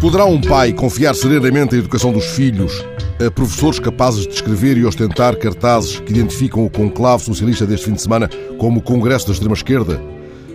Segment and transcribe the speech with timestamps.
[0.00, 2.84] Poderá um pai confiar serenamente a educação dos filhos
[3.24, 7.94] a professores capazes de escrever e ostentar cartazes que identificam o conclave socialista deste fim
[7.94, 10.00] de semana como o Congresso da Extrema-Esquerda?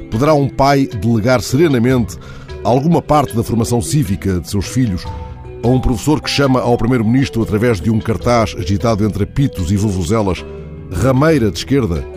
[0.09, 2.17] Poderá um pai delegar serenamente
[2.63, 5.05] alguma parte da formação cívica de seus filhos
[5.61, 9.75] a um professor que chama ao Primeiro-Ministro através de um cartaz agitado entre apitos e
[9.75, 10.43] vuvuzelas
[10.91, 12.12] rameira de esquerda?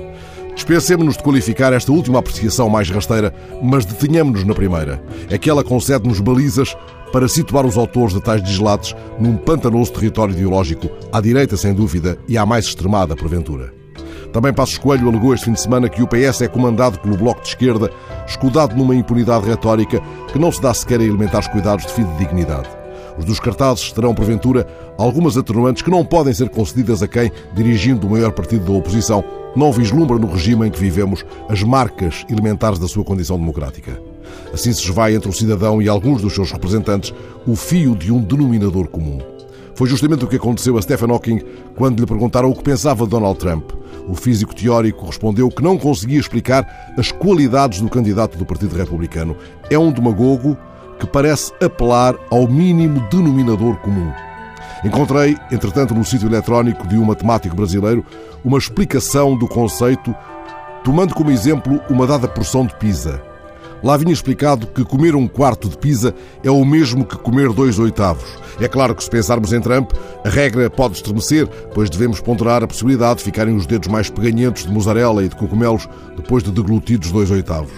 [0.66, 5.00] Dispensemos-nos de qualificar esta última apreciação mais rasteira, mas detenhamos-nos na primeira.
[5.30, 6.76] É que ela concede-nos balizas
[7.12, 12.18] para situar os autores de tais dislates num pantanoso território ideológico, à direita sem dúvida
[12.26, 13.72] e à mais extremada porventura.
[14.32, 17.42] Também Passos Coelho alegou este fim de semana que o PS é comandado pelo Bloco
[17.42, 17.88] de Esquerda,
[18.26, 20.02] escudado numa impunidade retórica
[20.32, 22.68] que não se dá sequer a elementares cuidados de fidedignidade.
[23.18, 24.66] Os dos cartazes terão, porventura,
[24.98, 29.24] algumas atenuantes que não podem ser concedidas a quem, dirigindo o maior partido da oposição,
[29.56, 33.98] não vislumbra no regime em que vivemos as marcas elementares da sua condição democrática.
[34.52, 37.14] Assim se esvai entre o cidadão e alguns dos seus representantes
[37.46, 39.18] o fio de um denominador comum.
[39.74, 41.40] Foi justamente o que aconteceu a Stephen Hawking
[41.74, 43.72] quando lhe perguntaram o que pensava de Donald Trump.
[44.08, 49.36] O físico teórico respondeu que não conseguia explicar as qualidades do candidato do Partido Republicano.
[49.68, 50.56] É um demagogo
[50.98, 54.12] que parece apelar ao mínimo denominador comum.
[54.84, 58.04] Encontrei, entretanto, no sítio eletrónico de um matemático brasileiro,
[58.44, 60.14] uma explicação do conceito,
[60.84, 63.20] tomando como exemplo uma dada porção de pizza.
[63.82, 67.78] Lá vinha explicado que comer um quarto de pizza é o mesmo que comer dois
[67.78, 68.24] oitavos.
[68.60, 69.92] É claro que se pensarmos em Trump,
[70.24, 74.64] a regra pode estremecer, pois devemos ponderar a possibilidade de ficarem os dedos mais peganhentos
[74.64, 77.70] de mussarela e de cogumelos depois de deglutidos dois oitavos.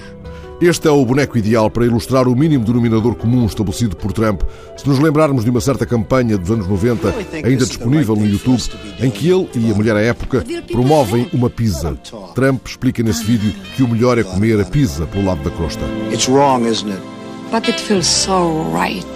[0.61, 4.43] Este é o boneco ideal para ilustrar o mínimo denominador comum estabelecido por Trump,
[4.77, 7.15] se nos lembrarmos de uma certa campanha dos anos 90,
[7.45, 8.61] ainda disponível no YouTube,
[8.99, 11.97] em que ele e a mulher à época promovem uma pizza.
[12.35, 15.85] Trump explica nesse vídeo que o melhor é comer a pizza pelo lado da crosta.
[16.13, 17.03] It's wrong, isn't it?
[17.53, 19.07] But it feels so right.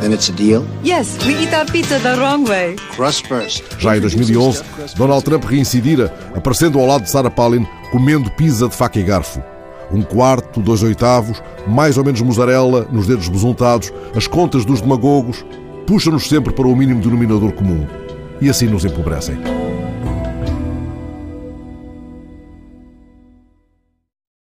[0.00, 0.66] Then it's a deal?
[0.82, 2.74] Yes, we eat our pizza the wrong way.
[2.96, 3.62] Crust first.
[3.78, 4.64] Já em 2011,
[4.96, 9.40] Donald Trump reincidira, aparecendo ao lado de Sarah Palin, comendo pizza de faca e garfo
[9.92, 15.44] um quarto, dois oitavos, mais ou menos mussarela nos dedos besuntados, as contas dos demagogos,
[15.86, 17.86] puxam-nos sempre para o mínimo denominador comum.
[18.40, 19.59] E assim nos empobrecem.